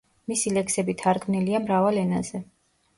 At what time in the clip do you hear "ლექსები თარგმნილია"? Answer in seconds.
0.55-1.63